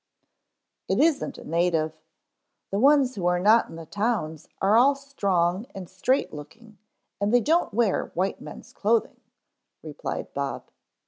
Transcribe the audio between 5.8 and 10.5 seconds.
straight looking and they don't wear white men's clothing," replied